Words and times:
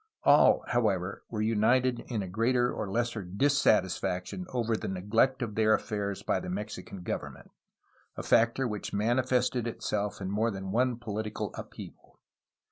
All, 0.23 0.63
how 0.69 0.87
ever, 0.89 1.23
were 1.29 1.43
united 1.43 1.99
in 2.07 2.23
a 2.23 2.27
greater 2.27 2.73
or 2.73 2.89
lesser 2.89 3.21
dissatisfaction 3.21 4.47
over 4.49 4.75
the 4.75 4.87
neglect 4.87 5.43
of 5.43 5.53
their 5.53 5.75
affairs 5.75 6.23
by 6.23 6.39
the 6.39 6.49
Mexican 6.49 7.03
government, 7.03 7.51
a 8.17 8.23
fac 8.23 8.55
tor 8.55 8.67
which 8.67 8.93
manifested 8.93 9.67
itself 9.67 10.19
in 10.19 10.31
more 10.31 10.49
than 10.49 10.71
one 10.71 10.97
poHtical 10.97 11.51
up 11.55 11.73
heaval. 11.75 12.17